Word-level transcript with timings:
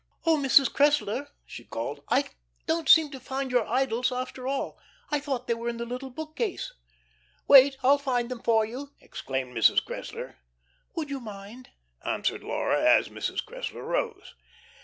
"Oh, 0.25 0.35
Mrs. 0.35 0.67
Cressler," 0.71 1.27
she 1.45 1.63
called, 1.63 2.03
"I 2.09 2.29
don't 2.65 2.89
seem 2.89 3.11
to 3.11 3.19
find 3.19 3.51
your 3.51 3.67
'Idylls' 3.67 4.11
after 4.11 4.47
all. 4.47 4.79
I 5.11 5.19
thought 5.19 5.45
they 5.45 5.53
were 5.53 5.69
in 5.69 5.77
the 5.77 5.85
little 5.85 6.09
book 6.09 6.35
case." 6.35 6.73
"Wait. 7.47 7.77
I'll 7.83 7.99
find 7.99 8.27
them 8.31 8.41
for 8.41 8.65
you," 8.65 8.93
exclaimed 8.99 9.55
Mrs. 9.55 9.85
Cressler. 9.85 10.37
"Would 10.95 11.11
you 11.11 11.19
mind?" 11.19 11.69
answered 12.03 12.43
Laura, 12.43 12.83
as 12.83 13.09
Mrs. 13.09 13.45
Cressler 13.45 13.83
rose. 13.85 14.33